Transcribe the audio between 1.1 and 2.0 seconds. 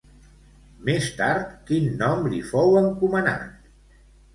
tard, quin